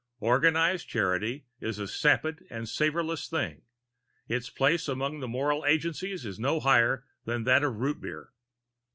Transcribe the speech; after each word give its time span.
Organized 0.21 0.87
charity 0.89 1.45
is 1.59 1.77
a 1.77 1.87
sapid 1.87 2.43
and 2.49 2.67
savorless 2.67 3.29
thing; 3.29 3.61
its 4.27 4.49
place 4.49 4.87
among 4.87 5.19
moral 5.19 5.63
agencies 5.63 6.25
is 6.25 6.39
no 6.39 6.59
higher 6.59 7.05
than 7.25 7.43
that 7.43 7.63
of 7.63 7.75
root 7.75 8.01
beer. 8.01 8.31